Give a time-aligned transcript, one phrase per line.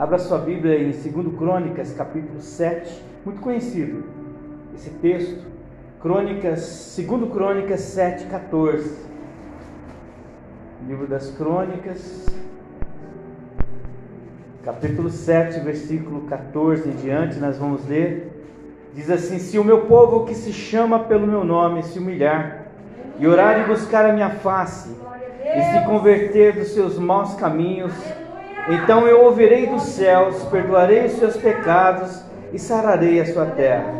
[0.00, 4.02] Abra sua Bíblia em 2 Crônicas, capítulo 7, muito conhecido
[4.74, 5.44] esse texto.
[6.00, 8.96] Crônicas, 2 Crônicas 7, 14.
[10.88, 12.24] Livro das Crônicas,
[14.64, 18.42] capítulo 7, versículo 14 em diante, nós vamos ler.
[18.94, 22.68] Diz assim: Se o meu povo que se chama pelo meu nome se humilhar
[23.18, 24.96] e orar e buscar a minha face
[25.44, 27.92] e se converter dos seus maus caminhos,
[28.68, 32.22] então eu ouvirei dos céus, perdoarei os seus pecados
[32.52, 33.92] e sararei a sua terra.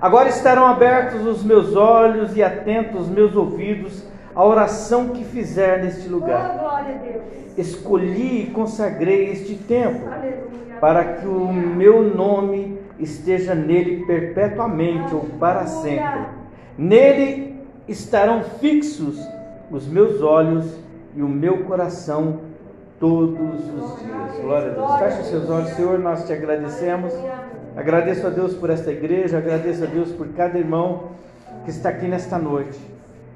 [0.00, 4.04] Agora estarão abertos os meus olhos e atentos os meus ouvidos
[4.34, 6.84] à oração que fizer neste lugar.
[7.56, 10.06] Escolhi e consagrei este tempo
[10.78, 16.26] para que o meu nome esteja nele perpetuamente ou para sempre.
[16.76, 17.56] Nele
[17.88, 19.18] estarão fixos
[19.70, 20.66] os meus olhos
[21.14, 22.40] e o meu coração
[22.98, 24.40] todos os dias.
[24.42, 24.98] Glória a Deus.
[24.98, 27.12] Feche os seus olhos, Senhor, nós te agradecemos.
[27.76, 31.10] Agradeço a Deus por esta igreja, agradeço a Deus por cada irmão
[31.64, 32.78] que está aqui nesta noite.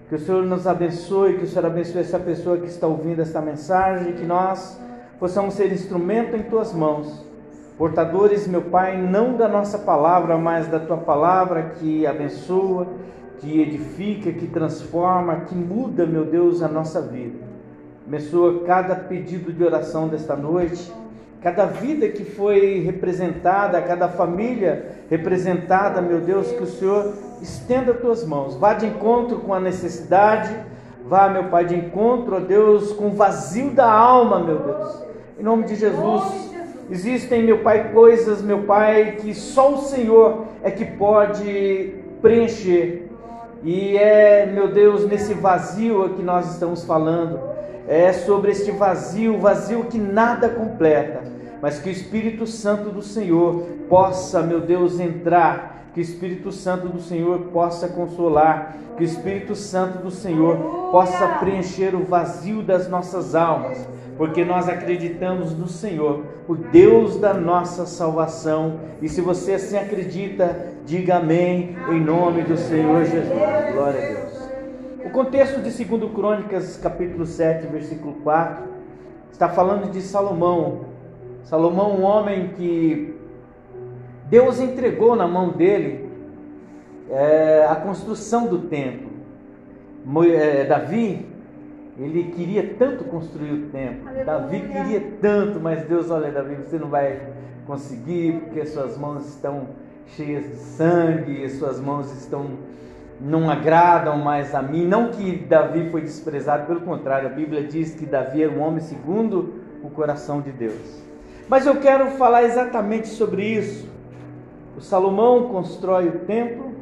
[0.08, 3.40] Que o Senhor nos abençoe, que o Senhor abençoe essa pessoa que está ouvindo esta
[3.40, 4.80] mensagem, que nós
[5.18, 7.24] possamos ser instrumento em tuas mãos.
[7.76, 12.86] Portadores, meu Pai, não da nossa palavra, mas da tua palavra que abençoa,
[13.38, 17.49] que edifica, que transforma, que muda, meu Deus, a nossa vida.
[18.10, 20.92] Abençoa cada pedido de oração desta noite,
[21.40, 28.00] cada vida que foi representada, cada família representada, meu Deus, que o Senhor estenda as
[28.00, 30.52] tuas mãos, vá de encontro com a necessidade,
[31.06, 35.04] vá, meu Pai, de encontro, ó Deus, com o vazio da alma, meu Deus.
[35.38, 36.50] Em nome de Jesus.
[36.90, 43.08] Existem, meu Pai, coisas, meu Pai, que só o Senhor é que pode preencher.
[43.62, 47.49] E é, meu Deus, nesse vazio que nós estamos falando
[47.90, 51.24] é sobre este vazio, vazio que nada completa,
[51.60, 56.88] mas que o Espírito Santo do Senhor possa, meu Deus, entrar, que o Espírito Santo
[56.88, 60.56] do Senhor possa consolar, que o Espírito Santo do Senhor
[60.92, 63.84] possa preencher o vazio das nossas almas,
[64.16, 68.78] porque nós acreditamos no Senhor, o Deus da nossa salvação.
[69.02, 73.72] E se você assim acredita, diga amém em nome do Senhor Jesus.
[73.74, 74.39] Glória a Deus.
[75.10, 78.62] O contexto de 2 Crônicas, capítulo 7, versículo 4,
[79.32, 80.84] está falando de Salomão.
[81.42, 83.12] Salomão, um homem que
[84.26, 86.08] Deus entregou na mão dele
[87.10, 89.10] é, a construção do templo.
[90.32, 91.26] É, Davi,
[91.98, 94.06] ele queria tanto construir o templo.
[94.06, 94.24] Aleluia.
[94.24, 97.20] Davi queria tanto, mas Deus, olha, Davi, você não vai
[97.66, 99.70] conseguir porque suas mãos estão
[100.06, 102.46] cheias de sangue, suas mãos estão
[103.20, 104.86] não agradam mais a mim.
[104.86, 108.80] Não que Davi foi desprezado, pelo contrário, a Bíblia diz que Davi era um homem
[108.80, 111.02] segundo o coração de Deus.
[111.48, 113.88] Mas eu quero falar exatamente sobre isso.
[114.76, 116.72] O Salomão constrói o templo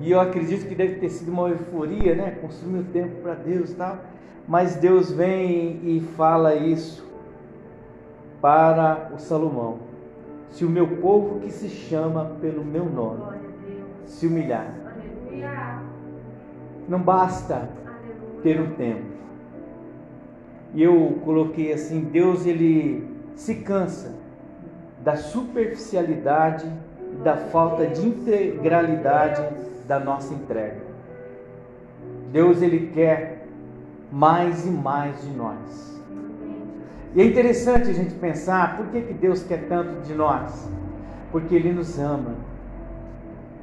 [0.00, 2.38] e eu acredito que deve ter sido uma euforia, né?
[2.40, 3.98] Construir o templo para Deus e tal.
[4.46, 7.08] Mas Deus vem e fala isso
[8.40, 9.78] para o Salomão.
[10.50, 13.22] Se o meu povo que se chama pelo meu nome
[14.04, 14.81] se humilhar,
[16.88, 17.68] não basta
[18.42, 19.12] ter um tempo.
[20.74, 24.14] E eu coloquei assim, Deus ele se cansa
[25.00, 26.66] da superficialidade
[27.12, 29.46] e da falta de integralidade
[29.86, 30.80] da nossa entrega.
[32.30, 33.46] Deus ele quer
[34.10, 36.02] mais e mais de nós.
[37.14, 40.66] E é interessante a gente pensar por que, que Deus quer tanto de nós?
[41.30, 42.34] Porque Ele nos ama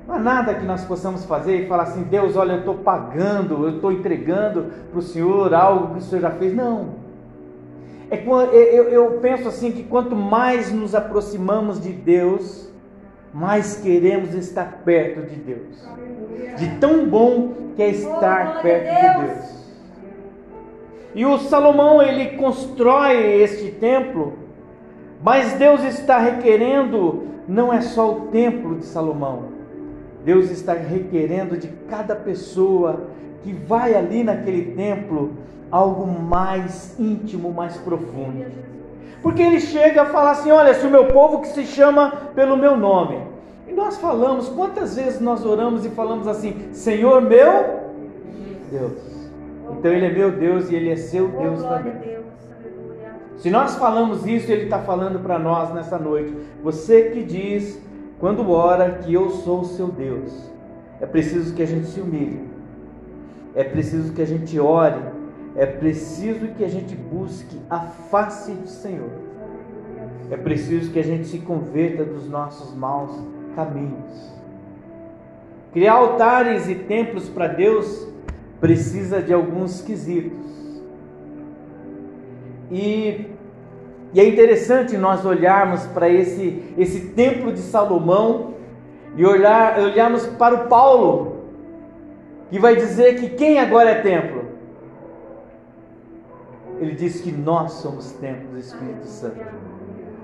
[0.09, 3.64] não há nada que nós possamos fazer e falar assim: Deus, olha, eu estou pagando,
[3.66, 6.53] eu estou entregando para o Senhor algo que o Senhor já fez.
[6.56, 6.96] Não.
[8.09, 8.18] É,
[8.52, 12.72] eu, eu penso assim que quanto mais nos aproximamos de Deus,
[13.31, 15.88] mais queremos estar perto de Deus.
[16.58, 19.59] De tão bom que é estar perto de Deus.
[21.14, 24.34] E o Salomão ele constrói este templo,
[25.24, 29.49] mas Deus está requerendo não é só o templo de Salomão,
[30.24, 33.07] Deus está requerendo de cada pessoa
[33.44, 35.31] que vai ali naquele templo
[35.71, 38.45] algo mais íntimo, mais profundo.
[39.21, 42.57] Porque ele chega a falar assim: olha, se o meu povo que se chama pelo
[42.57, 43.19] meu nome.
[43.68, 47.80] E nós falamos, quantas vezes nós oramos e falamos assim: Senhor meu
[48.72, 49.10] Deus.
[49.72, 52.19] Então ele é meu Deus e ele é seu Deus também.
[53.38, 56.36] Se nós falamos isso, ele está falando para nós nessa noite.
[56.62, 57.81] Você que diz
[58.19, 60.50] quando ora que eu sou o seu Deus,
[61.00, 62.42] é preciso que a gente se humilhe,
[63.56, 65.01] é preciso que a gente ore,
[65.56, 69.10] é preciso que a gente busque a face do Senhor.
[70.31, 73.12] é preciso que a gente se converta dos nossos maus
[73.56, 74.31] caminhos.
[75.74, 78.07] Criar altares e templos para Deus
[78.60, 80.81] precisa de alguns quesitos.
[82.72, 83.25] E,
[84.14, 88.56] e é interessante nós olharmos para esse, esse templo de Salomão
[89.16, 91.38] e olhar, olharmos para o Paulo,
[92.50, 94.46] que vai dizer que quem agora é templo?
[96.80, 99.40] Ele diz que nós somos templo do Espírito Santo.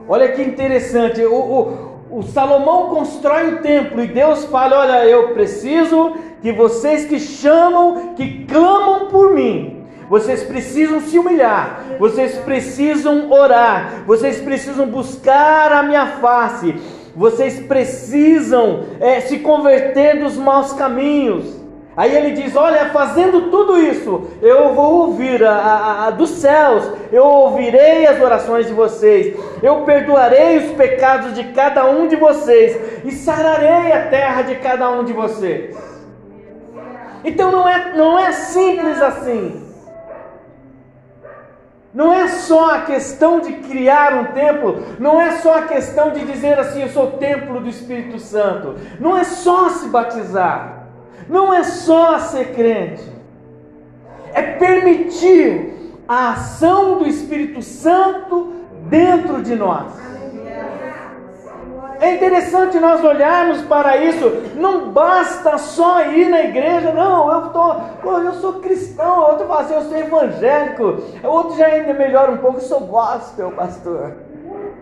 [0.08, 5.34] Olha que interessante, o, o, o Salomão constrói o templo e Deus fala: Olha, eu
[5.34, 9.75] preciso que vocês que chamam, que clamam por mim,
[10.10, 16.76] vocês precisam se humilhar, vocês precisam orar, vocês precisam buscar a minha face,
[17.16, 21.66] vocês precisam é, se converter dos maus caminhos.
[21.98, 26.92] Aí ele diz: Olha, fazendo tudo isso, eu vou ouvir a, a, a, dos céus,
[27.12, 32.78] eu ouvirei as orações de vocês, eu perdoarei os pecados de cada um de vocês
[33.06, 35.76] e sararei a terra de cada um de vocês.
[37.24, 39.65] Então não é, não é simples assim.
[41.96, 46.26] Não é só a questão de criar um templo, não é só a questão de
[46.26, 50.90] dizer assim, eu sou o templo do Espírito Santo, não é só se batizar,
[51.30, 53.10] não é só ser crente,
[54.34, 55.74] é permitir
[56.06, 58.52] a ação do Espírito Santo
[58.90, 60.05] dentro de nós.
[62.00, 64.30] É interessante nós olharmos para isso.
[64.56, 67.32] Não basta só ir na igreja, não.
[67.32, 69.20] Eu tô, eu sou cristão.
[69.32, 71.04] Outro fala assim, eu sou evangélico.
[71.24, 74.14] Outro já ainda melhora um pouco, eu sou gospel, pastor.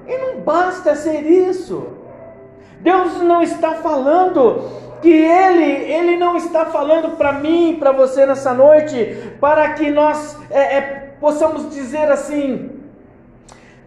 [0.07, 1.87] E não basta ser isso.
[2.79, 4.69] Deus não está falando
[5.01, 10.37] que ele, ele não está falando para mim, para você nessa noite, para que nós
[10.49, 10.81] é, é,
[11.19, 12.71] possamos dizer assim,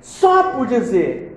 [0.00, 1.35] só por dizer.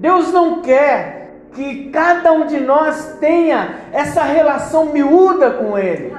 [0.00, 6.10] Deus não quer que cada um de nós tenha essa relação miúda com Ele.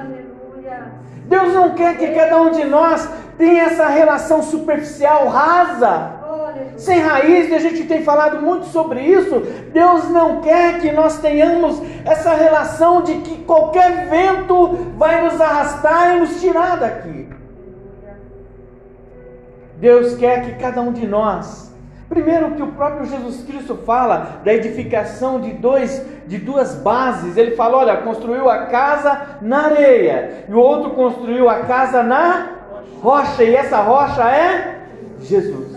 [1.24, 6.12] Deus não quer que cada um de nós tenha essa relação superficial, rasa,
[6.76, 9.40] sem raiz, e a gente tem falado muito sobre isso.
[9.72, 16.16] Deus não quer que nós tenhamos essa relação de que qualquer vento vai nos arrastar
[16.16, 17.28] e nos tirar daqui.
[19.78, 21.71] Deus quer que cada um de nós
[22.12, 27.38] Primeiro que o próprio Jesus Cristo fala da edificação de dois de duas bases.
[27.38, 32.48] Ele fala, olha, construiu a casa na areia e o outro construiu a casa na
[33.00, 34.80] rocha e essa rocha é
[35.20, 35.72] Jesus.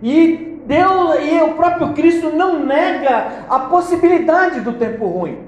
[0.00, 5.38] E Deus e o próprio Cristo não nega a possibilidade do tempo ruim.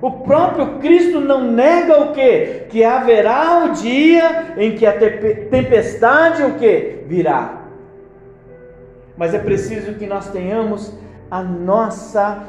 [0.00, 2.66] O próprio Cristo não nega o que?
[2.70, 7.04] Que haverá o dia em que a tempestade o que?
[7.06, 7.61] Virá
[9.16, 10.92] mas é preciso que nós tenhamos
[11.30, 12.42] a nossa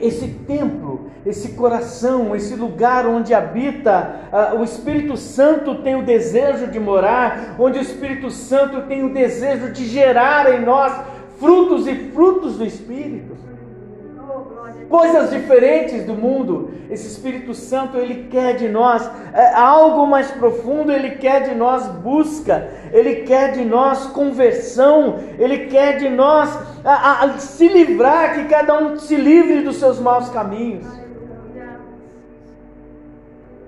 [0.00, 6.66] esse templo, esse coração, esse lugar onde habita uh, o Espírito Santo tem o desejo
[6.66, 10.92] de morar, onde o Espírito Santo tem o desejo de gerar em nós
[11.38, 13.49] frutos e frutos do Espírito
[14.90, 16.72] coisas diferentes do mundo.
[16.90, 21.86] Esse Espírito Santo, ele quer de nós é, algo mais profundo, ele quer de nós
[21.86, 28.44] busca, ele quer de nós conversão, ele quer de nós a, a, se livrar, que
[28.48, 30.86] cada um se livre dos seus maus caminhos.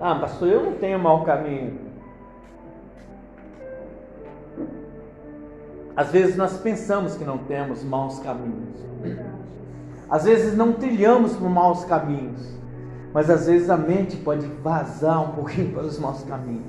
[0.01, 1.79] Ah, pastor, eu não tenho mau caminho.
[5.95, 8.92] Às vezes nós pensamos que não temos maus caminhos.
[10.13, 12.47] Às vezes não trilhamos por maus caminhos,
[13.15, 16.67] mas às vezes a mente pode vazar um pouquinho para os maus caminhos.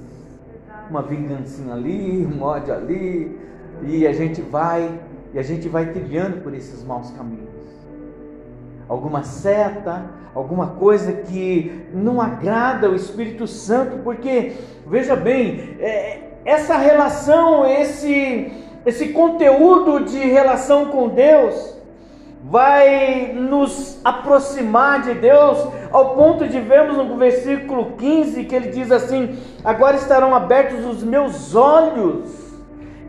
[0.90, 3.38] Uma vingancinha ali, um ódio ali,
[3.82, 4.98] e a gente vai,
[5.34, 7.50] e a gente vai trilhando por esses maus caminhos.
[8.88, 14.54] Alguma seta, alguma coisa que não agrada o Espírito Santo, porque
[14.88, 18.54] veja bem, é, essa relação, esse
[18.86, 21.74] esse conteúdo de relação com Deus,
[22.44, 28.92] vai nos aproximar de Deus, ao ponto de vermos no versículo 15 que ele diz
[28.92, 32.43] assim: Agora estarão abertos os meus olhos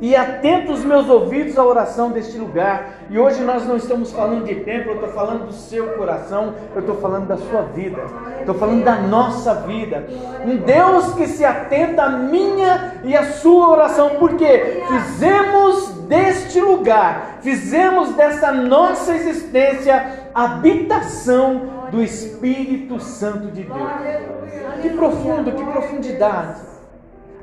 [0.05, 3.07] e atentos meus ouvidos à oração deste lugar.
[3.09, 6.81] E hoje nós não estamos falando de templo, eu estou falando do seu coração, eu
[6.83, 8.05] estou falando da sua vida,
[8.39, 10.07] estou falando da nossa vida.
[10.45, 17.39] Um Deus que se atenta à minha e à sua oração, porque fizemos deste lugar,
[17.41, 24.83] fizemos dessa nossa existência habitação do Espírito Santo de Deus.
[24.83, 26.74] Que profundo, que profundidade.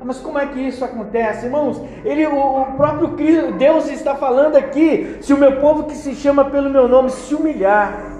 [0.04, 1.80] Mas como é que isso acontece, irmãos?
[2.04, 6.44] Ele, o, próprio Cristo, Deus está falando aqui: se o meu povo que se chama
[6.46, 8.12] pelo meu nome se humilhar,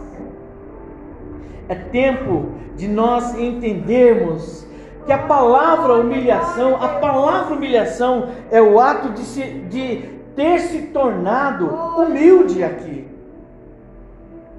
[1.68, 4.66] é tempo de nós entendermos
[5.06, 9.96] que a palavra humilhação, a palavra humilhação é o ato de, se, de
[10.36, 13.08] ter se tornado humilde aqui.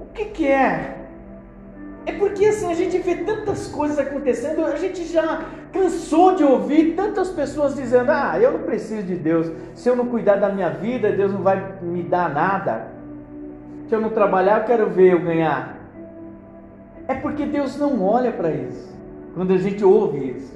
[0.01, 1.02] O que, que é?
[2.05, 6.95] É porque assim a gente vê tantas coisas acontecendo, a gente já cansou de ouvir
[6.95, 10.69] tantas pessoas dizendo: Ah, eu não preciso de Deus, se eu não cuidar da minha
[10.69, 12.87] vida, Deus não vai me dar nada.
[13.87, 15.77] Se eu não trabalhar, eu quero ver eu ganhar.
[17.07, 18.93] É porque Deus não olha para isso,
[19.33, 20.53] quando a gente ouve isso.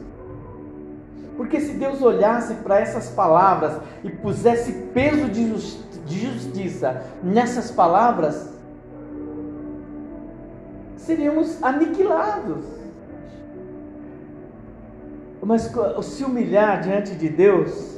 [1.37, 3.73] Porque se Deus olhasse para essas palavras
[4.03, 8.56] e pusesse peso de justiça nessas palavras,
[11.07, 12.65] seríamos aniquilados.
[15.41, 15.71] Mas
[16.03, 17.97] se humilhar diante de Deus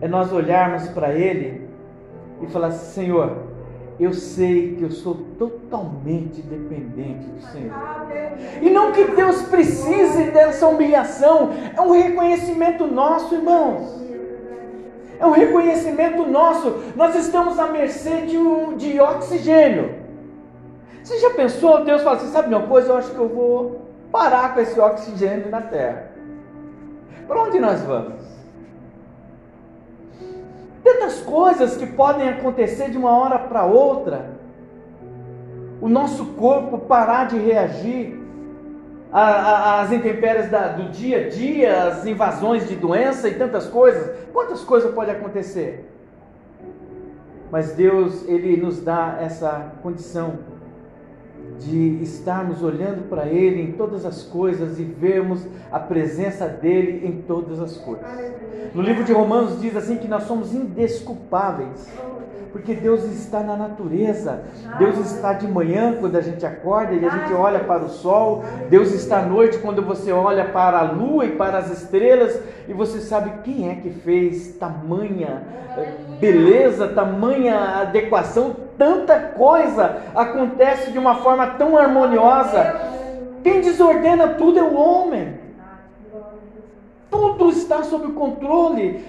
[0.00, 1.68] é nós olharmos para Ele
[2.40, 3.36] e falar: Senhor,
[4.00, 7.74] eu sei que eu sou totalmente dependente do Senhor.
[8.62, 14.00] E não que Deus precise dessa humilhação, é um reconhecimento nosso, irmãos.
[15.20, 16.82] É um reconhecimento nosso.
[16.96, 20.01] Nós estamos à mercê de, um, de oxigênio.
[21.12, 21.84] Você já pensou?
[21.84, 22.88] Deus fala assim: sabe uma coisa?
[22.88, 26.10] Eu acho que eu vou parar com esse oxigênio na terra.
[27.26, 28.22] Para onde nós vamos?
[30.82, 34.30] Tantas coisas que podem acontecer de uma hora para outra.
[35.82, 38.18] O nosso corpo parar de reagir
[39.12, 44.16] às intempéries do dia a dia, às invasões de doença e tantas coisas.
[44.32, 45.86] Quantas coisas podem acontecer?
[47.50, 50.51] Mas Deus, Ele nos dá essa condição
[51.58, 57.22] de estarmos olhando para Ele em todas as coisas e vermos a presença dele em
[57.22, 58.06] todas as coisas.
[58.74, 61.88] No livro de Romanos diz assim que nós somos indesculpáveis
[62.52, 64.42] porque Deus está na natureza.
[64.78, 68.44] Deus está de manhã quando a gente acorda e a gente olha para o sol.
[68.68, 72.72] Deus está à noite quando você olha para a lua e para as estrelas e
[72.74, 75.42] você sabe quem é que fez tamanha
[75.76, 82.80] eh, beleza, tamanha adequação, tanta coisa acontece de uma forma tão harmoniosa.
[83.42, 85.40] Quem desordena tudo é o homem.
[87.10, 89.04] Tudo está sob o controle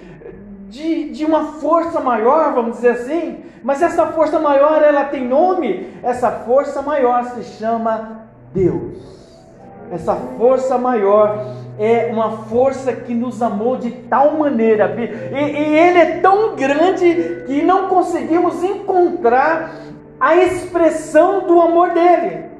[0.68, 3.44] de, de uma força maior, vamos dizer assim.
[3.62, 5.88] Mas essa força maior, ela tem nome.
[6.02, 9.14] Essa força maior se chama Deus.
[9.90, 15.98] Essa força maior é uma força que nos amou de tal maneira, e, e Ele
[15.98, 19.74] é tão grande que não conseguimos encontrar
[20.20, 22.54] a expressão do amor dele.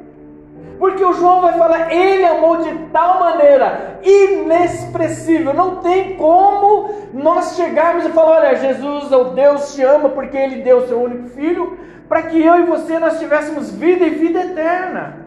[0.78, 5.54] Porque o João vai falar, ele amou de tal maneira inexpressível.
[5.54, 10.62] Não tem como nós chegarmos e falar, olha, Jesus, o Deus te ama porque ele
[10.62, 11.78] deu o seu único filho,
[12.08, 15.23] para que eu e você nós tivéssemos vida e vida eterna.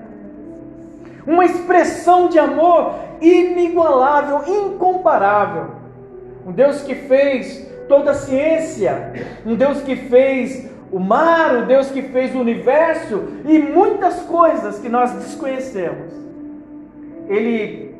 [1.27, 5.75] Uma expressão de amor inigualável, incomparável.
[6.45, 9.13] Um Deus que fez toda a ciência,
[9.45, 14.79] um Deus que fez o mar, o Deus que fez o universo e muitas coisas
[14.79, 16.13] que nós desconhecemos.
[17.27, 17.95] Ele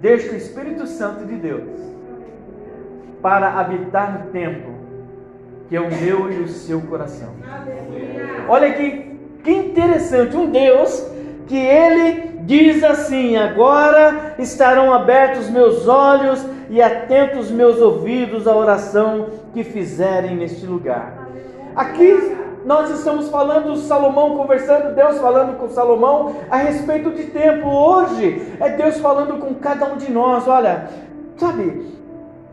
[0.00, 1.70] deixa o Espírito Santo de Deus
[3.22, 4.74] para habitar no templo,
[5.68, 7.30] que é o meu e o seu coração.
[8.48, 11.10] Olha aqui, que interessante, um Deus
[11.46, 19.26] que ele diz assim: Agora estarão abertos meus olhos e atentos meus ouvidos à oração
[19.52, 21.28] que fizerem neste lugar.
[21.76, 27.68] Aqui nós estamos falando Salomão conversando, Deus falando com Salomão a respeito de tempo.
[27.68, 30.48] Hoje é Deus falando com cada um de nós.
[30.48, 30.88] Olha,
[31.36, 31.86] sabe,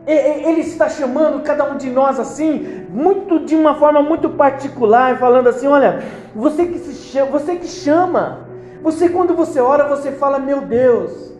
[0.06, 5.48] ele está chamando cada um de nós assim, muito de uma forma muito particular, falando
[5.48, 6.04] assim: olha,
[6.36, 8.46] você que se chama, você que chama,
[8.86, 11.34] você quando você ora, você fala, meu Deus.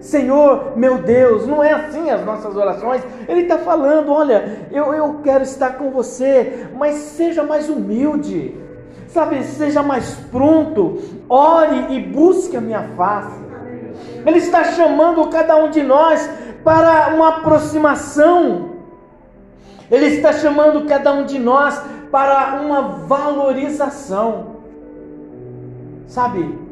[0.00, 3.02] Senhor, meu Deus, não é assim as nossas orações.
[3.28, 8.56] Ele está falando: olha, eu, eu quero estar com você, mas seja mais humilde,
[9.08, 13.44] sabe, seja mais pronto, ore e busque a minha face.
[14.24, 16.30] Ele está chamando cada um de nós
[16.64, 18.70] para uma aproximação.
[19.90, 21.78] Ele está chamando cada um de nós
[22.10, 24.56] para uma valorização.
[26.06, 26.65] Sabe?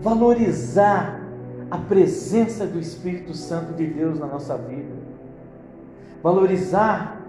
[0.00, 1.20] Valorizar
[1.70, 4.94] a presença do Espírito Santo de Deus na nossa vida.
[6.22, 7.20] Valorizar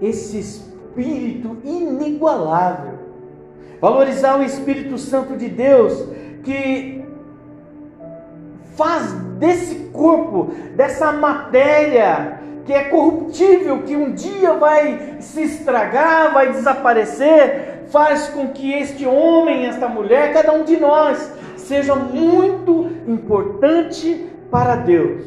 [0.00, 2.98] esse Espírito inigualável.
[3.80, 6.06] Valorizar o Espírito Santo de Deus
[6.42, 7.04] que
[8.74, 16.52] faz desse corpo, dessa matéria que é corruptível, que um dia vai se estragar, vai
[16.52, 21.32] desaparecer, faz com que este homem, esta mulher, cada um de nós,
[21.66, 25.24] seja muito importante para Deus.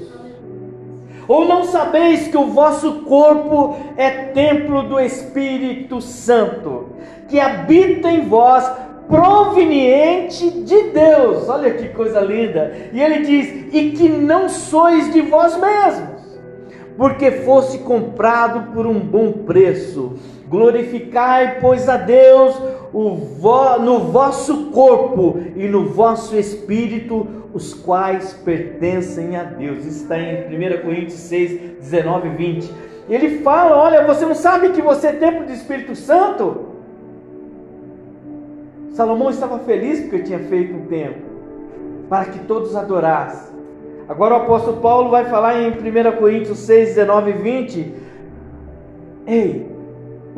[1.27, 6.87] Ou não sabeis que o vosso corpo é templo do Espírito Santo,
[7.27, 8.67] que habita em vós,
[9.07, 11.47] proveniente de Deus.
[11.49, 12.73] Olha que coisa linda.
[12.93, 16.39] E ele diz: "E que não sois de vós mesmos,
[16.97, 20.13] porque fosse comprado por um bom preço.
[20.49, 22.59] Glorificai, pois, a Deus
[22.91, 29.85] no vosso corpo e no vosso espírito, os quais pertencem a Deus.
[29.85, 32.73] Isso está em 1 Coríntios 6, 19 e 20.
[33.09, 36.69] Ele fala: Olha, você não sabe que você é templo do Espírito Santo?
[38.91, 41.29] Salomão estava feliz porque tinha feito um templo
[42.09, 43.57] para que todos adorassem.
[44.07, 47.93] Agora o apóstolo Paulo vai falar em 1 Coríntios 6, 19 e 20.
[49.27, 49.68] Ei,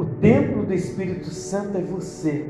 [0.02, 2.48] o templo do Espírito Santo é você.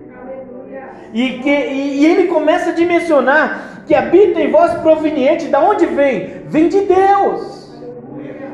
[1.13, 5.85] E, que, e, e, ele começa a dimensionar que habita em vós proveniente, da onde
[5.85, 6.43] vem?
[6.47, 7.77] Vem de Deus.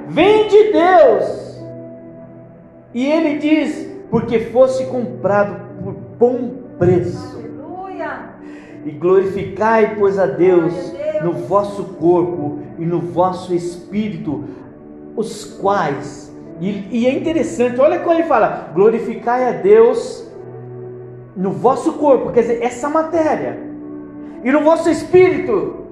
[0.07, 1.61] Vem de Deus.
[2.91, 7.37] E ele diz: porque fosse comprado por bom preço.
[8.83, 10.73] E glorificai, pois, a Deus
[11.21, 14.45] no vosso corpo e no vosso espírito,
[15.15, 16.26] os quais.
[16.59, 20.25] E, e é interessante, olha como ele fala: glorificai a Deus
[21.35, 23.59] no vosso corpo, quer dizer, essa matéria,
[24.43, 25.86] e no vosso espírito,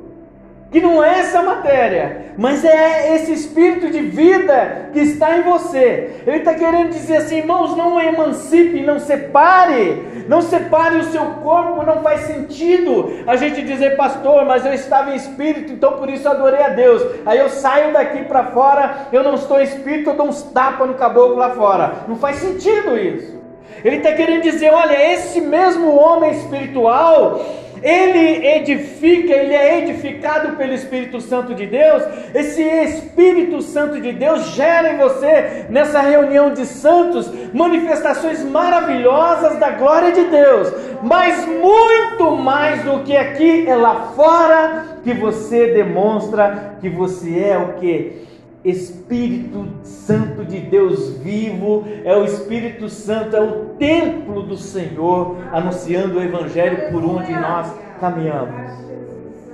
[0.75, 6.21] que não é essa matéria, mas é esse espírito de vida que está em você.
[6.27, 11.85] Ele está querendo dizer assim, irmãos, não emancipe, não separe, não separe o seu corpo,
[11.85, 16.27] não faz sentido a gente dizer, pastor, mas eu estava em espírito, então por isso
[16.27, 17.01] adorei a Deus.
[17.25, 20.89] Aí eu saio daqui para fora, eu não estou em espírito, eu dou uns tapas
[20.89, 22.03] no caboclo lá fora.
[22.05, 23.41] Não faz sentido isso.
[23.81, 27.39] Ele está querendo dizer: olha, esse mesmo homem espiritual,
[27.85, 32.01] ele edifica, ele é edificado pelo Espírito Santo de Deus.
[32.33, 39.69] Esse Espírito Santo de Deus gera em você, nessa reunião de santos, manifestações maravilhosas da
[39.69, 40.73] glória de Deus.
[41.03, 47.57] Mas muito mais do que aqui, é lá fora que você demonstra que você é
[47.59, 48.25] o que?
[48.65, 56.17] Espírito Santo de Deus vivo, é o Espírito Santo, é o templo do Senhor, anunciando
[56.17, 58.73] o Evangelho por onde nós caminhamos.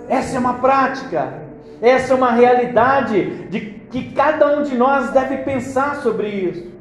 [0.08, 1.34] Essa é uma prática,
[1.82, 3.60] essa é uma realidade de
[3.92, 6.72] que cada um de nós deve pensar sobre isso.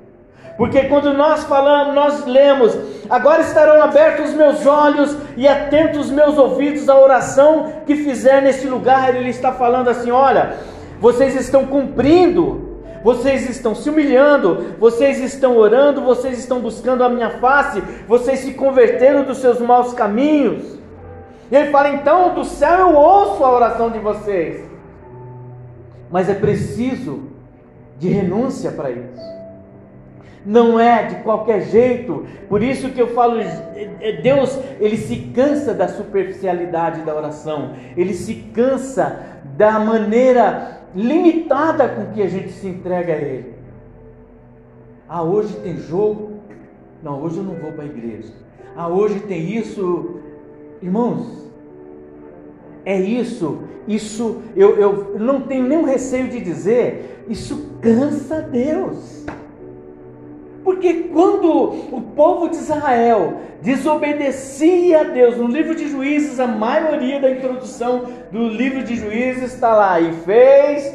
[0.56, 2.76] Porque quando nós falamos, nós lemos,
[3.08, 8.42] agora estarão abertos os meus olhos e atentos os meus ouvidos à oração que fizer
[8.42, 9.16] nesse lugar.
[9.16, 10.58] Ele está falando assim: olha,
[11.00, 17.30] vocês estão cumprindo, vocês estão se humilhando, vocês estão orando, vocês estão buscando a minha
[17.40, 20.78] face, vocês se converteram dos seus maus caminhos.
[21.50, 24.62] E ele fala: então, do céu eu ouço a oração de vocês,
[26.10, 27.30] mas é preciso
[27.98, 29.40] de renúncia para isso.
[30.44, 33.36] Não é de qualquer jeito, por isso que eu falo,
[34.22, 42.14] Deus, ele se cansa da superficialidade da oração, ele se cansa da maneira limitada com
[42.14, 43.54] que a gente se entrega a Ele.
[45.06, 46.30] Ah, hoje tem jogo.
[47.02, 48.32] Não, hoje eu não vou para a igreja.
[48.74, 50.18] Ah, hoje tem isso.
[50.80, 51.46] Irmãos,
[52.86, 53.58] é isso.
[53.86, 57.22] Isso eu, eu não tenho nenhum receio de dizer.
[57.28, 59.26] Isso cansa Deus.
[60.70, 61.50] Porque quando
[61.90, 68.04] o povo de Israel desobedecia a Deus, no livro de Juízes, a maioria da introdução
[68.30, 70.94] do livro de Juízes está lá, e fez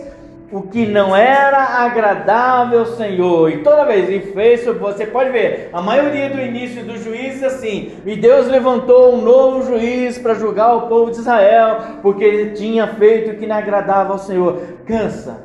[0.50, 5.72] o que não era agradável ao Senhor, e toda vez, e fez, você pode ver,
[5.74, 10.74] a maioria do início dos juízes assim, e Deus levantou um novo juiz para julgar
[10.74, 14.58] o povo de Israel, porque ele tinha feito o que não agradava ao Senhor.
[14.86, 15.44] Cansa.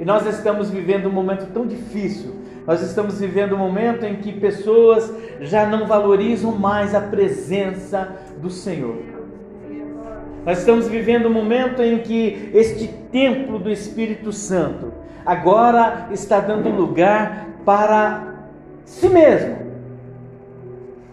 [0.00, 2.39] E nós estamos vivendo um momento tão difícil
[2.70, 8.48] nós estamos vivendo um momento em que pessoas já não valorizam mais a presença do
[8.48, 8.94] Senhor.
[10.46, 14.92] Nós estamos vivendo um momento em que este templo do Espírito Santo
[15.26, 18.34] agora está dando lugar para
[18.84, 19.56] si mesmo.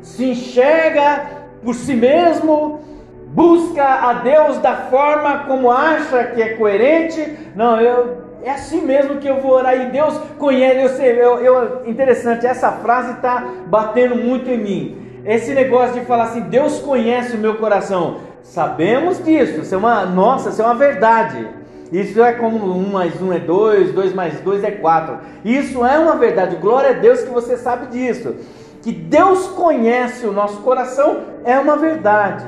[0.03, 1.25] Se enxerga
[1.63, 2.81] por si mesmo,
[3.29, 7.35] busca a Deus da forma como acha que é coerente.
[7.55, 10.81] Não, eu é assim mesmo que eu vou orar e Deus conhece.
[10.81, 15.21] Eu sei, eu, eu interessante, essa frase está batendo muito em mim.
[15.25, 18.19] Esse negócio de falar assim, Deus conhece o meu coração.
[18.43, 21.47] Sabemos disso, isso é uma, nossa, isso é uma verdade.
[21.91, 25.19] Isso é como um mais um é dois, dois mais dois é quatro.
[25.43, 26.57] Isso é uma verdade.
[26.57, 28.35] Glória a Deus que você sabe disso.
[28.81, 32.45] Que Deus conhece o nosso coração é uma verdade.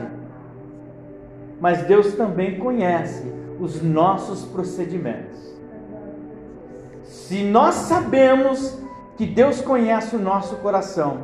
[1.60, 3.24] Mas Deus também conhece
[3.60, 5.49] os nossos procedimentos.
[7.30, 8.76] Se nós sabemos
[9.16, 11.20] que Deus conhece o nosso coração,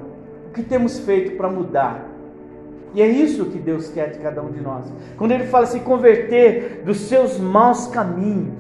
[0.47, 2.05] o que temos feito para mudar?
[2.93, 4.85] E é isso que Deus quer de cada um de nós.
[5.17, 8.53] Quando Ele fala se converter dos seus maus caminhos.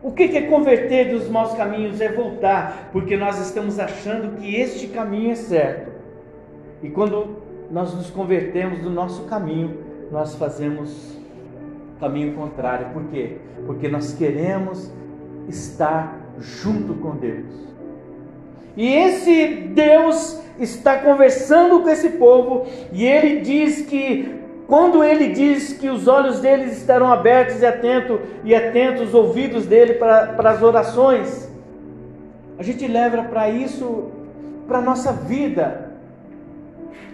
[0.00, 2.00] O que é converter dos maus caminhos?
[2.00, 5.90] É voltar, porque nós estamos achando que este caminho é certo.
[6.84, 9.76] E quando nós nos convertemos do nosso caminho,
[10.08, 11.18] nós fazemos
[11.98, 12.90] caminho contrário.
[12.92, 13.38] Por quê?
[13.66, 15.01] Porque nós queremos
[15.48, 17.46] estar junto com Deus.
[18.76, 25.74] E esse Deus está conversando com esse povo e ele diz que quando ele diz
[25.74, 30.50] que os olhos deles estarão abertos e atentos e atentos os ouvidos dele para, para
[30.50, 31.50] as orações,
[32.58, 34.10] a gente leva para isso
[34.66, 35.92] para a nossa vida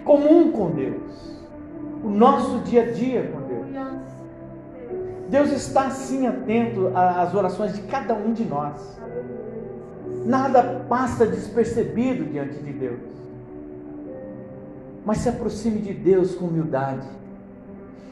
[0.05, 1.41] comum com Deus,
[2.03, 3.48] o nosso dia a dia com Deus.
[5.29, 8.99] Deus está assim atento às orações de cada um de nós.
[10.25, 12.99] Nada passa despercebido diante de Deus.
[15.05, 17.07] Mas se aproxime de Deus com humildade.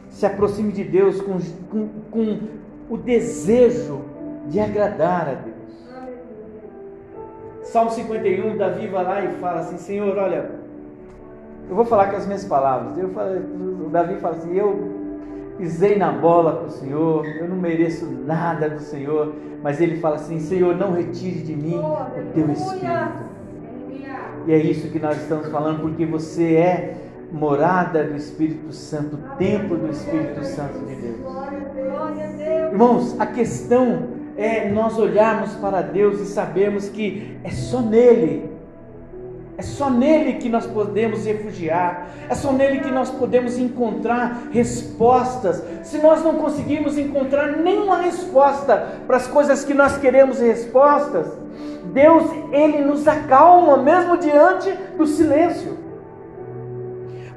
[0.10, 1.40] Se aproxime de Deus com,
[1.72, 2.40] com, com
[2.88, 4.02] o desejo
[4.48, 5.58] de agradar a Deus.
[7.64, 10.52] Salmo 51, Davi vai lá e fala assim: Senhor, olha,
[11.68, 12.98] eu vou falar com as minhas palavras.
[12.98, 14.97] Eu falei, o Davi fala assim: Eu
[15.58, 20.16] pisei na bola com o Senhor, eu não mereço nada do Senhor, mas ele fala
[20.16, 23.28] assim: Senhor, não retire de mim o teu espírito.
[24.46, 26.98] E é isso que nós estamos falando, porque você é
[27.32, 31.18] morada do Espírito Santo, templo do Espírito Santo de Deus.
[32.72, 38.57] Irmãos, a questão é nós olharmos para Deus e sabermos que é só nele
[39.58, 45.64] é só nele que nós podemos refugiar, é só nele que nós podemos encontrar respostas.
[45.84, 51.26] Se nós não conseguirmos encontrar nenhuma resposta para as coisas que nós queremos respostas,
[51.92, 55.76] Deus, ele nos acalma mesmo diante do silêncio.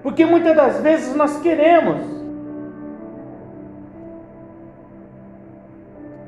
[0.02, 2.02] Porque muitas das vezes nós queremos,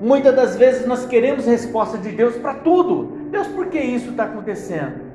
[0.00, 3.12] muitas das vezes nós queremos resposta de Deus para tudo.
[3.31, 5.12] Deus, por que isso está acontecendo?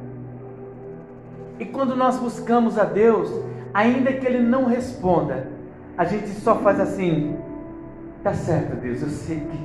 [1.59, 3.31] E quando nós buscamos a Deus,
[3.73, 5.47] ainda que Ele não responda,
[5.97, 7.35] a gente só faz assim:
[8.23, 9.59] tá certo, Deus, eu sei que,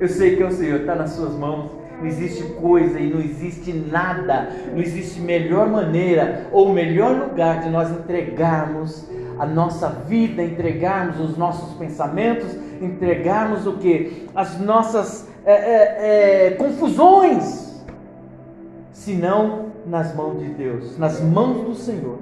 [0.00, 1.70] eu sei que é o Senhor, está nas Suas mãos.
[1.98, 7.70] Não existe coisa e não existe nada, não existe melhor maneira ou melhor lugar de
[7.70, 14.28] nós entregarmos a nossa vida, entregarmos os nossos pensamentos, entregarmos o que?
[14.34, 17.82] As nossas é, é, é, confusões,
[18.92, 22.18] senão nas mãos de Deus, nas mãos do Senhor.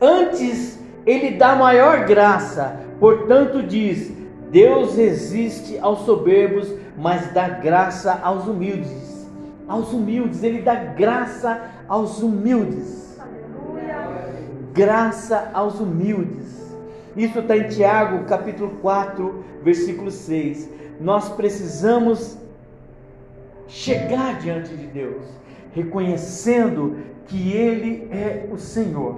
[0.00, 4.12] Antes, ele dá maior graça, portanto, diz:
[4.50, 9.26] Deus resiste aos soberbos, mas dá graça aos humildes.
[9.66, 13.18] Aos humildes, ele dá graça aos humildes.
[14.72, 16.48] Graça aos humildes.
[17.16, 20.68] Isso está em Tiago, capítulo 4, versículo 6.
[21.00, 22.38] Nós precisamos
[23.66, 25.38] chegar diante de Deus
[25.72, 29.16] reconhecendo que Ele é o Senhor.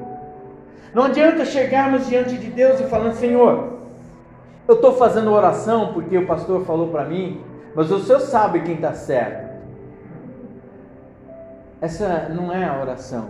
[0.92, 3.78] Não adianta chegarmos diante de Deus e falando, Senhor,
[4.66, 7.40] eu estou fazendo oração porque o pastor falou para mim,
[7.74, 9.50] mas o Senhor sabe quem está certo.
[11.80, 13.28] Essa não é a oração.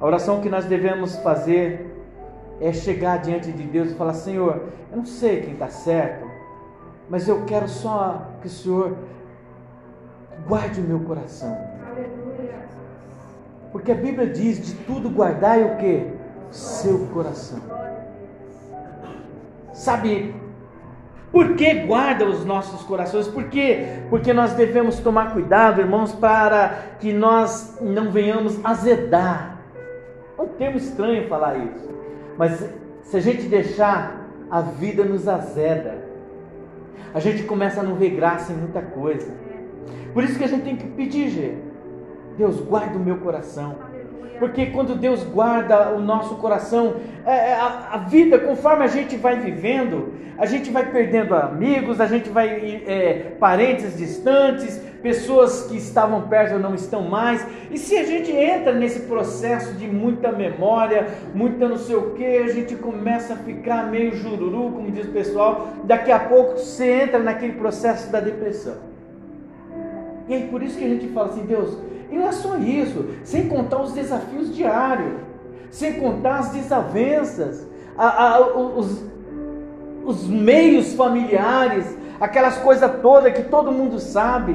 [0.00, 1.92] A oração que nós devemos fazer
[2.60, 6.28] é chegar diante de Deus e falar: Senhor, eu não sei quem está certo,
[7.08, 8.96] mas eu quero só que o Senhor
[10.46, 11.56] guarde o meu coração.
[13.70, 16.06] Porque a Bíblia diz: de tudo guardai o que?
[16.50, 17.60] Seu coração.
[19.72, 20.34] Sabe
[21.32, 23.26] por que guarda os nossos corações?
[23.26, 24.02] Por quê?
[24.10, 29.58] Porque nós devemos tomar cuidado, irmãos, para que nós não venhamos azedar.
[30.38, 31.88] É um termo estranho falar isso,
[32.36, 32.68] mas
[33.04, 36.04] se a gente deixar, a vida nos azeda.
[37.14, 39.32] A gente começa a não ver graça em muita coisa.
[40.12, 41.71] Por isso que a gente tem que pedir, gente.
[42.36, 43.76] Deus, guarda o meu coração.
[44.42, 49.38] Porque quando Deus guarda o nosso coração, é, é, a, vida, conforme a gente vai
[49.38, 56.22] vivendo, a gente vai perdendo amigos, a gente vai, é, parentes distantes, pessoas que estavam
[56.22, 57.46] perto não estão mais.
[57.70, 62.24] E se a gente entra nesse processo de muita memória, muita não sei o que,
[62.24, 67.02] a gente começa a ficar meio jururu, como diz o pessoal, daqui a pouco você
[67.02, 68.74] entra naquele processo da depressão.
[70.28, 71.78] E aí por isso que a gente fala assim, Deus,
[72.12, 75.14] e não é só isso, sem contar os desafios diários,
[75.70, 79.02] sem contar as desavenças, a, a, os,
[80.04, 84.54] os meios familiares, aquelas coisas todas que todo mundo sabe.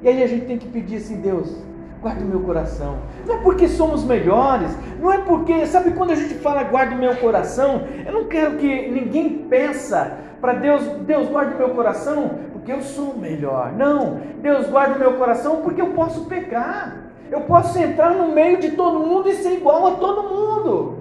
[0.00, 1.52] E aí a gente tem que pedir assim, Deus,
[2.00, 2.98] guarda o meu coração.
[3.26, 6.98] Não é porque somos melhores, não é porque, sabe quando a gente fala guarda o
[6.98, 12.30] meu coração, eu não quero que ninguém peça para Deus, Deus guarda o meu coração
[12.70, 13.72] porque eu sou melhor.
[13.72, 16.96] Não, Deus guarda o meu coração porque eu posso pecar.
[17.30, 20.98] Eu posso entrar no meio de todo mundo e ser igual a todo mundo.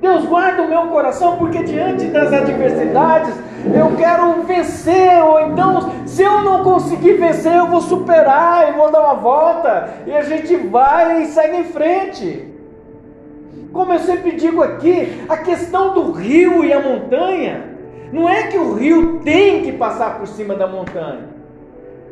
[0.00, 3.34] Deus guarda o meu coração porque diante das adversidades
[3.74, 8.90] eu quero vencer, ou então, se eu não conseguir vencer, eu vou superar e vou
[8.90, 12.48] dar uma volta, e a gente vai e segue em frente.
[13.70, 17.69] Como eu sempre digo aqui, a questão do rio e a montanha,
[18.12, 21.28] não é que o rio tem que passar por cima da montanha.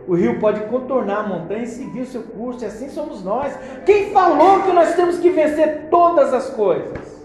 [0.06, 3.52] O rio pode contornar a montanha e seguir o seu curso, e assim somos nós.
[3.84, 7.18] Quem falou que nós temos que vencer todas as coisas?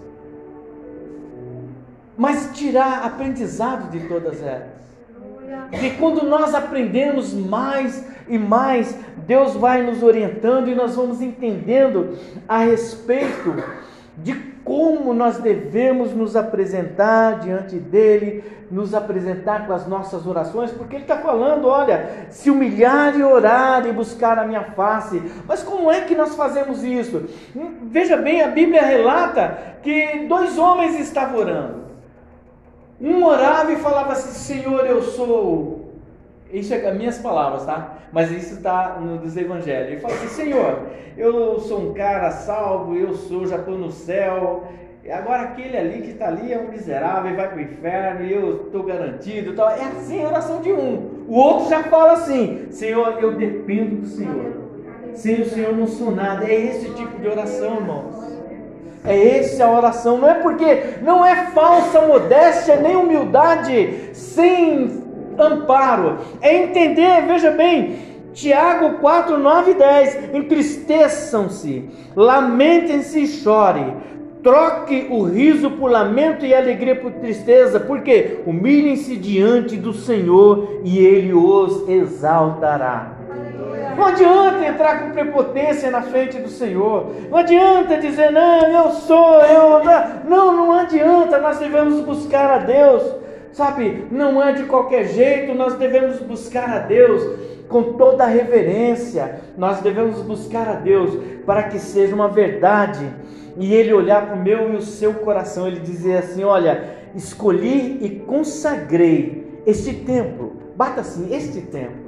[2.16, 4.74] mas tirar aprendizado de todas elas.
[5.70, 12.16] Porque quando nós aprendemos mais e mais, Deus vai nos orientando e nós vamos entendendo
[12.48, 13.54] a respeito
[14.16, 20.96] de como nós devemos nos apresentar diante dele, nos apresentar com as nossas orações, porque
[20.96, 25.22] ele está falando: olha, se humilhar e orar e buscar a minha face.
[25.46, 27.24] Mas como é que nós fazemos isso?
[27.82, 31.84] Veja bem, a Bíblia relata que dois homens estavam orando.
[33.00, 35.83] Um orava e falava assim: Senhor, eu sou.
[36.54, 37.98] Isso é as minhas palavras, tá?
[38.12, 39.90] Mas isso está no evangelhos.
[39.90, 40.82] Ele fala assim: Senhor,
[41.18, 44.62] eu sou um cara salvo, eu sou, já estou no céu.
[45.12, 48.32] Agora aquele ali que está ali é um miserável e vai para o inferno e
[48.32, 49.54] eu estou garantido.
[49.54, 49.68] Tal.
[49.68, 51.24] É assim a oração de um.
[51.28, 54.64] O outro já fala assim: Senhor, eu dependo do Senhor.
[55.14, 56.44] Sem o Senhor não sou nada.
[56.44, 58.24] É esse tipo de oração, irmãos.
[59.04, 65.03] É essa a oração, não é porque não é falsa modéstia nem humildade sem
[65.38, 66.18] amparo.
[66.40, 67.96] É entender, veja bem,
[68.32, 70.34] Tiago 4, 9 e 10.
[70.34, 73.96] Entristeçam-se, lamentem-se e chorem.
[74.42, 80.80] Troque o riso por lamento e a alegria por tristeza, porque humilhem-se diante do Senhor
[80.84, 83.14] e Ele os exaltará.
[83.96, 87.12] Não adianta entrar com prepotência na frente do Senhor.
[87.30, 89.80] Não adianta dizer, não, eu sou, eu.
[90.28, 91.38] Não, não adianta.
[91.38, 93.23] Nós devemos buscar a Deus.
[93.54, 97.22] Sabe, não é de qualquer jeito, nós devemos buscar a Deus
[97.68, 99.40] com toda a reverência.
[99.56, 103.08] Nós devemos buscar a Deus para que seja uma verdade.
[103.56, 107.98] E Ele olhar para o meu e o seu coração, Ele dizer assim: Olha, escolhi
[108.02, 110.56] e consagrei este templo.
[110.76, 112.04] Bata assim, este templo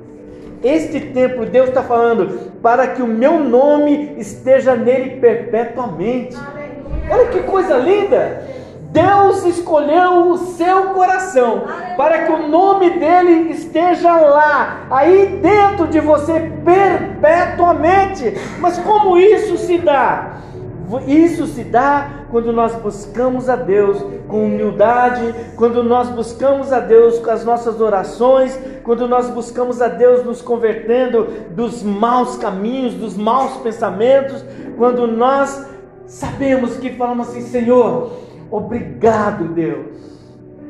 [0.63, 6.37] este templo, Deus está falando, para que o meu nome esteja nele perpetuamente.
[7.11, 8.56] Olha que coisa linda!
[8.97, 11.65] Deus escolheu o seu coração
[11.99, 18.33] para que o nome dele esteja lá, aí dentro de você perpetuamente.
[18.59, 20.39] Mas como isso se dá?
[21.07, 27.19] Isso se dá quando nós buscamos a Deus com humildade, quando nós buscamos a Deus
[27.19, 33.15] com as nossas orações, quando nós buscamos a Deus nos convertendo dos maus caminhos, dos
[33.15, 34.43] maus pensamentos,
[34.79, 35.67] quando nós
[36.07, 39.97] sabemos que falamos assim: Senhor, obrigado, Deus.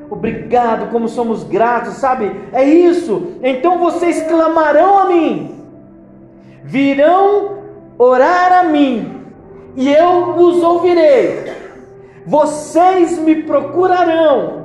[0.09, 2.31] Obrigado, como somos gratos, sabe?
[2.53, 3.35] É isso.
[3.43, 5.65] Então vocês clamarão a mim,
[6.63, 7.59] virão
[7.99, 9.25] orar a mim
[9.75, 11.53] e eu os ouvirei.
[12.25, 14.65] Vocês me procurarão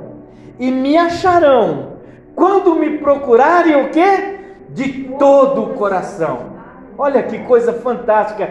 [0.58, 1.92] e me acharão
[2.34, 4.40] quando me procurarem o que?
[4.70, 6.52] De todo o coração.
[6.96, 8.48] Olha que coisa fantástica.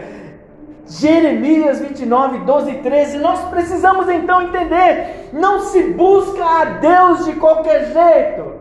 [0.87, 3.17] Jeremias 29, 12 e 13.
[3.19, 8.51] Nós precisamos então entender: não se busca a Deus de qualquer jeito.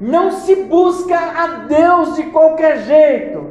[0.00, 3.46] Não se busca a Deus de qualquer jeito.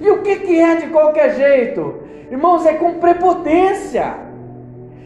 [0.00, 2.02] E o que, que é de qualquer jeito?
[2.30, 4.24] Irmãos, é com prepotência.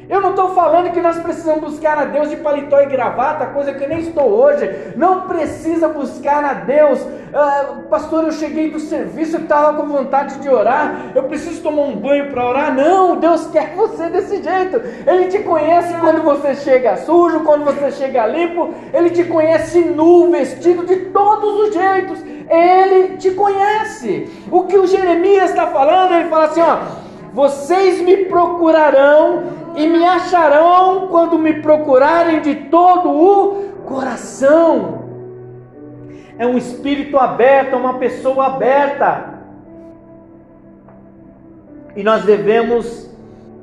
[0.08, 3.74] Eu não estou falando que nós precisamos buscar a Deus de paletó e gravata, coisa
[3.74, 4.94] que eu nem estou hoje.
[4.96, 10.38] Não precisa buscar a Deus ah, pastor, eu cheguei do serviço, eu estava com vontade
[10.38, 12.74] de orar, eu preciso tomar um banho para orar.
[12.74, 14.80] Não, Deus quer você desse jeito.
[15.06, 20.30] Ele te conhece quando você chega sujo, quando você chega limpo, ele te conhece nu,
[20.30, 22.22] vestido de todos os jeitos.
[22.48, 24.30] Ele te conhece.
[24.50, 26.78] O que o Jeremias está falando, ele fala assim: ó,
[27.32, 29.44] vocês me procurarão
[29.76, 35.07] e me acharão quando me procurarem de todo o coração.
[36.38, 39.38] É um espírito aberto, é uma pessoa aberta.
[41.96, 43.08] E nós devemos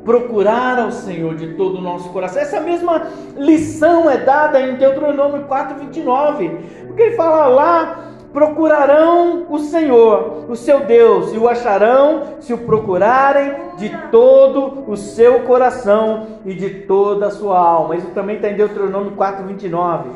[0.03, 2.41] procurar ao Senhor de todo o nosso coração.
[2.41, 10.45] Essa mesma lição é dada em Deuteronômio 4:29, porque ele fala lá procurarão o Senhor,
[10.49, 16.53] o seu Deus, e o acharão se o procurarem de todo o seu coração e
[16.53, 17.95] de toda a sua alma.
[17.95, 20.09] Isso também está em Deuteronômio 4, 29.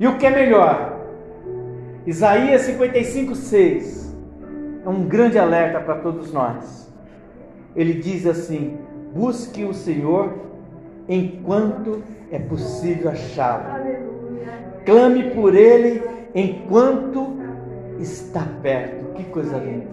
[0.00, 0.97] E o que é melhor?
[2.08, 4.16] Isaías 55, 6
[4.82, 6.90] é um grande alerta para todos nós.
[7.76, 8.78] Ele diz assim:
[9.14, 10.32] busque o Senhor
[11.06, 13.64] enquanto é possível achá-lo.
[14.86, 16.02] Clame por ele
[16.34, 17.36] enquanto
[18.00, 19.12] está perto.
[19.12, 19.86] Que coisa linda.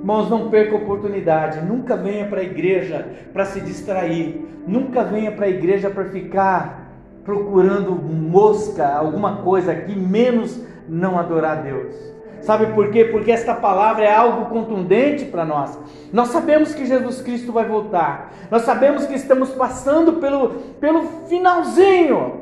[0.00, 1.64] Irmãos, não perca a oportunidade.
[1.64, 4.46] Nunca venha para a igreja para se distrair.
[4.66, 6.92] Nunca venha para a igreja para ficar
[7.24, 11.94] procurando mosca, alguma coisa aqui, menos não adorar a Deus.
[12.42, 13.04] Sabe por quê?
[13.04, 15.78] Porque esta palavra é algo contundente para nós.
[16.12, 18.32] Nós sabemos que Jesus Cristo vai voltar.
[18.50, 20.50] Nós sabemos que estamos passando pelo,
[20.80, 22.40] pelo finalzinho.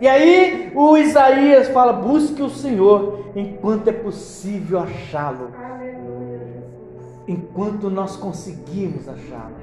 [0.00, 5.50] E aí o Isaías fala: busque o Senhor enquanto é possível achá-lo.
[7.26, 9.54] Enquanto nós conseguimos achá-lo.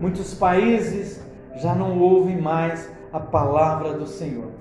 [0.00, 1.22] Muitos países
[1.56, 4.57] já não ouvem mais a palavra do Senhor.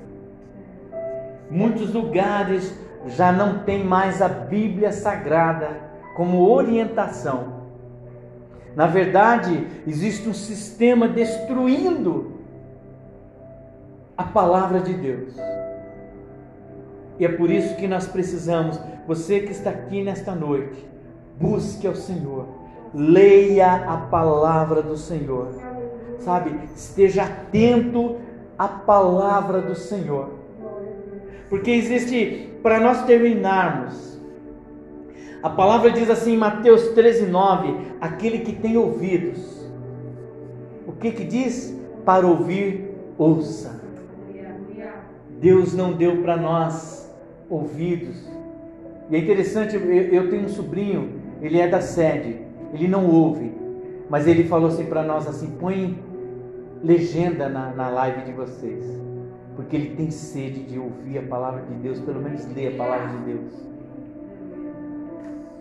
[1.50, 5.70] Muitos lugares já não têm mais a Bíblia Sagrada
[6.16, 7.58] como orientação.
[8.76, 12.38] Na verdade, existe um sistema destruindo
[14.18, 15.36] a palavra de Deus.
[17.20, 20.88] E é por isso que nós precisamos, você que está aqui nesta noite,
[21.40, 22.48] busque ao Senhor,
[22.94, 25.50] leia a palavra do Senhor,
[26.20, 26.60] sabe?
[26.76, 28.18] Esteja atento
[28.58, 30.30] à palavra do Senhor,
[31.50, 34.20] porque existe, para nós terminarmos,
[35.42, 39.66] a palavra diz assim em Mateus 13, 9: aquele que tem ouvidos,
[40.86, 41.78] o que que diz?
[42.04, 43.78] Para ouvir, ouça.
[45.40, 47.14] Deus não deu para nós
[47.50, 48.28] ouvidos.
[49.10, 52.42] E é interessante, eu tenho um sobrinho, ele é da sede,
[52.74, 53.52] ele não ouve,
[54.10, 55.98] mas ele falou assim para nós assim: põe
[56.84, 58.84] legenda na, na live de vocês,
[59.58, 63.08] porque ele tem sede de ouvir a palavra de Deus, pelo menos ler a palavra
[63.08, 63.54] de Deus.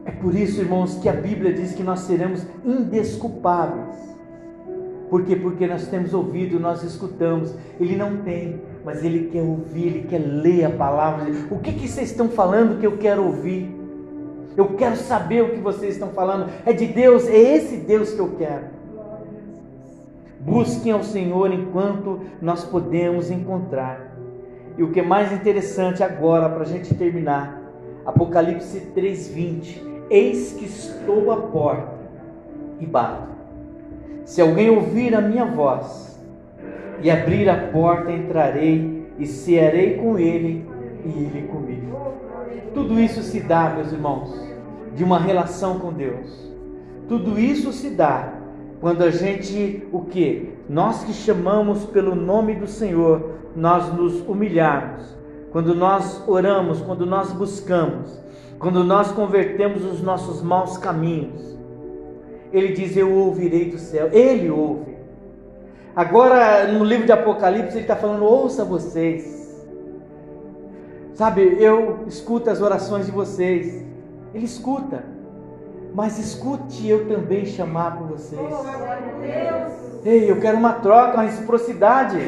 [0.05, 3.97] É por isso, irmãos, que a Bíblia diz que nós seremos indesculpáveis.
[5.09, 5.35] Por quê?
[5.35, 7.55] Porque nós temos ouvido, nós escutamos.
[7.81, 11.33] Ele não tem, mas ele quer ouvir, ele quer ler a palavra.
[11.51, 13.75] O que, que vocês estão falando que eu quero ouvir?
[14.59, 16.51] Eu quero saber o que vocês estão falando.
[16.67, 18.76] É de Deus, é esse Deus que eu quero.
[20.47, 24.17] Busquem ao Senhor enquanto nós podemos encontrar.
[24.79, 27.61] E o que é mais interessante agora, para a gente terminar,
[28.07, 31.97] Apocalipse 3,20: Eis que estou à porta
[32.79, 33.27] e bato.
[34.25, 36.17] Se alguém ouvir a minha voz
[37.03, 40.65] e abrir a porta, entrarei e cearei com ele
[41.05, 42.15] e ele comigo.
[42.73, 44.33] Tudo isso se dá, meus irmãos,
[44.95, 46.53] de uma relação com Deus.
[47.09, 48.36] Tudo isso se dá
[48.81, 50.55] quando a gente, o que?
[50.69, 55.17] Nós que chamamos pelo nome do Senhor, nós nos humilharmos.
[55.51, 58.21] Quando nós oramos, quando nós buscamos,
[58.59, 61.57] quando nós convertemos os nossos maus caminhos
[62.53, 64.09] ele diz: Eu ouvirei do céu.
[64.13, 64.97] Ele ouve.
[65.95, 69.35] Agora, no livro de Apocalipse, ele está falando: Ouça vocês.
[71.15, 73.85] Sabe, eu escuto as orações de vocês.
[74.35, 75.05] Ele escuta.
[75.97, 78.39] Mas escute eu também chamar por vocês.
[80.05, 82.19] Ei, eu quero uma troca, uma reciprocidade.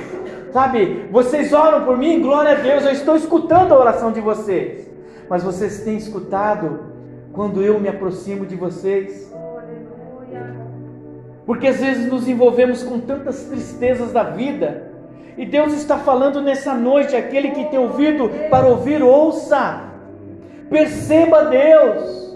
[0.55, 4.91] Sabe, vocês oram por mim, glória a Deus, eu estou escutando a oração de vocês.
[5.29, 6.81] Mas vocês têm escutado
[7.35, 9.31] quando eu me aproximo de vocês?
[11.45, 14.93] Porque às vezes nos envolvemos com tantas tristezas da vida.
[15.37, 19.83] E Deus está falando nessa noite: aquele que tem ouvido para ouvir, ouça.
[20.71, 22.28] Perceba Deus.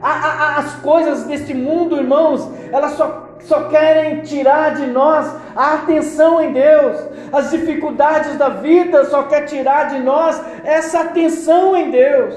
[0.00, 6.52] As coisas deste mundo, irmãos, elas só só querem tirar de nós a atenção em
[6.52, 6.96] Deus.
[7.32, 12.34] As dificuldades da vida só quer tirar de nós essa atenção em Deus.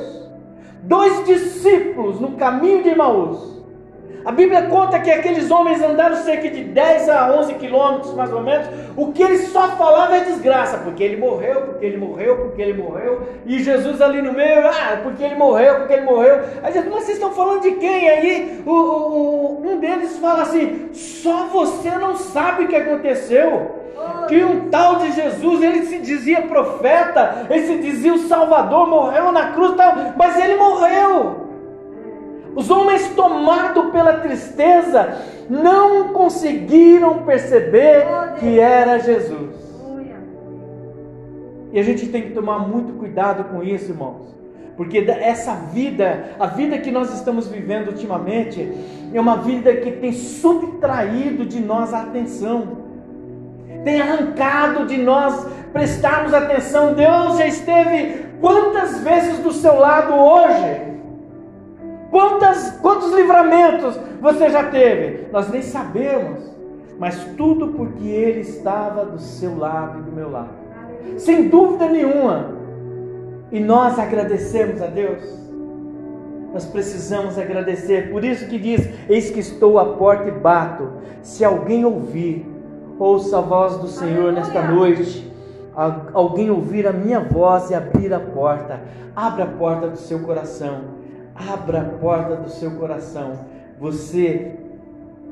[0.83, 3.50] Dois discípulos no caminho de Emaús
[4.23, 8.41] a Bíblia conta que aqueles homens andaram cerca de 10 a 11 quilômetros, mais ou
[8.41, 8.67] menos.
[8.95, 12.81] O que eles só falavam é desgraça, porque ele morreu, porque ele morreu, porque ele
[12.81, 13.27] morreu.
[13.45, 16.41] E Jesus ali no meio, ah, porque ele morreu, porque ele morreu.
[16.61, 18.09] Aí Jesus, mas vocês estão falando de quem?
[18.09, 23.79] Aí o, o, um deles fala assim: só você não sabe o que aconteceu.
[24.27, 29.31] Que um tal de Jesus, ele se dizia profeta, ele se dizia o Salvador, morreu
[29.31, 31.40] na cruz, tal, mas ele morreu.
[32.55, 35.17] Os homens, tomados pela tristeza,
[35.49, 38.05] não conseguiram perceber
[38.39, 39.61] que era Jesus.
[41.73, 44.35] E a gente tem que tomar muito cuidado com isso, irmãos.
[44.75, 48.71] Porque essa vida, a vida que nós estamos vivendo ultimamente,
[49.13, 52.79] é uma vida que tem subtraído de nós a atenção,
[53.83, 56.93] tem arrancado de nós prestarmos atenção.
[56.93, 60.90] Deus já esteve quantas vezes do seu lado hoje?
[62.11, 65.31] Quantas, quantos livramentos você já teve?
[65.31, 66.43] Nós nem sabemos,
[66.99, 70.49] mas tudo porque Ele estava do seu lado e do meu lado,
[71.17, 72.59] sem dúvida nenhuma.
[73.49, 75.23] E nós agradecemos a Deus.
[76.53, 78.11] Nós precisamos agradecer.
[78.11, 80.89] Por isso que diz: Eis que estou à porta e bato.
[81.21, 82.45] Se alguém ouvir,
[82.99, 85.31] ouça a voz do Senhor nesta noite.
[86.13, 88.81] Alguém ouvir a minha voz e abrir a porta,
[89.15, 91.00] abra a porta do seu coração
[91.49, 93.45] Abra a porta do seu coração.
[93.79, 94.55] Você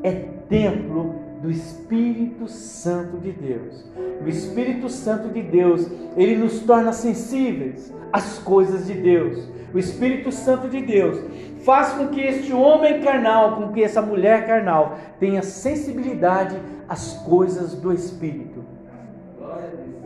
[0.02, 0.12] é
[0.50, 3.86] templo do Espírito Santo de Deus.
[4.24, 5.88] O Espírito Santo de Deus,
[6.18, 9.48] ele nos torna sensíveis às coisas de Deus.
[9.74, 11.20] O Espírito Santo de Deus
[11.64, 16.58] faz com que este homem carnal, com que essa mulher carnal tenha sensibilidade
[16.88, 18.59] às coisas do Espírito.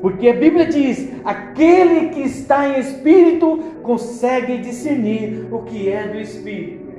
[0.04, 6.20] Porque a Bíblia diz: aquele que está em espírito consegue discernir o que é do
[6.20, 6.92] espírito.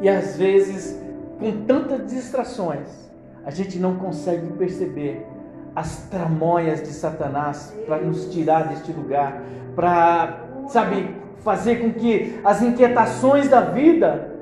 [0.00, 0.96] E às vezes,
[1.40, 3.10] com tantas distrações,
[3.44, 5.26] a gente não consegue perceber
[5.74, 9.42] as tramóias de Satanás para nos tirar deste lugar,
[9.74, 14.36] para, sabe, fazer com que as inquietações da vida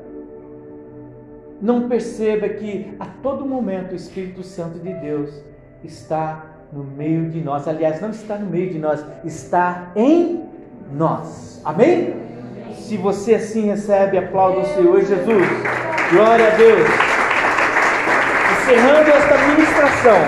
[1.63, 5.43] não perceba que a todo momento o Espírito Santo de Deus
[5.83, 7.67] está no meio de nós.
[7.67, 10.45] Aliás, não está no meio de nós, está em
[10.93, 11.61] nós.
[11.65, 12.15] Amém?
[12.75, 15.49] Se você assim recebe, aplauda o Senhor Jesus.
[16.11, 16.89] Glória a Deus.
[18.63, 20.19] Encerrando esta ministração,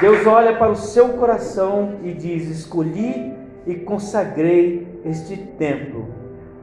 [0.00, 3.34] Deus olha para o seu coração e diz: Escolhi
[3.66, 6.08] e consagrei este templo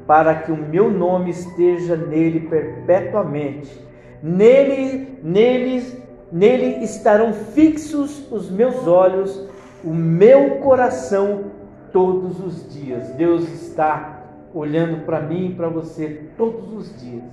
[0.08, 3.84] para que o meu nome esteja nele perpetuamente.
[4.22, 5.98] Nele, neles
[6.32, 9.42] Nele estarão fixos os meus olhos,
[9.84, 11.46] o meu coração
[11.92, 13.10] todos os dias.
[13.10, 14.24] Deus está
[14.54, 17.24] olhando para mim e para você todos os dias.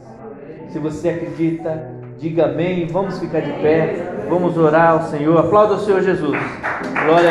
[0.70, 2.86] Se você acredita, diga amém.
[2.86, 4.24] Vamos ficar de pé.
[4.28, 5.38] Vamos orar ao Senhor.
[5.38, 6.38] Aplauda o Senhor Jesus.
[7.05, 7.30] Glória a